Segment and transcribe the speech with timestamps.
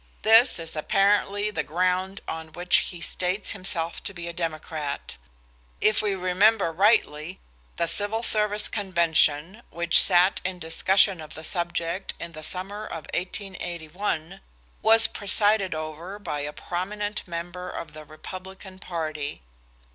[0.23, 5.15] This is apparently the ground on which he states himself to be a Democrat.
[5.79, 7.39] If we remember rightly,
[7.75, 13.05] the Civil Service Convention, which sat in discussion of the subject in the summer of
[13.13, 14.41] 1881,
[14.81, 19.43] was presided over by a prominent member of the Republican party.